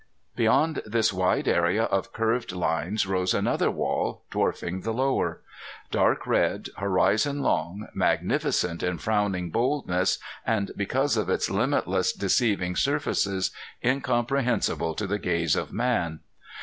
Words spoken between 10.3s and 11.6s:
and because of its